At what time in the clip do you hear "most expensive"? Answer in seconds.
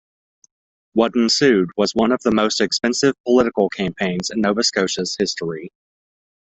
2.33-3.13